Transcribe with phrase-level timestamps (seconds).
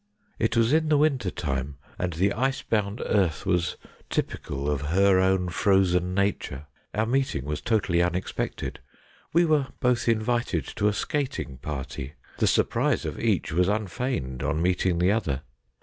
[0.39, 3.77] It was in the winter time, and the ice bound earth was
[4.09, 6.65] typical of her own frozen nature.
[6.95, 8.79] Our meeting was totally unexpected.
[9.31, 12.13] We were both invited to a skating party.
[12.39, 15.43] The surprise of each was unfeigned on meeting the other.